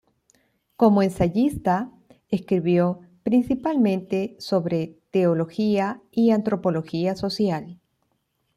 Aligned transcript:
Como 0.77 1.03
ensayista, 1.03 1.91
escribió 2.29 3.01
principalmente 3.21 4.35
sobre 4.39 4.97
teología 5.11 6.01
y 6.09 6.31
antropología 6.31 7.15
social. 7.15 7.79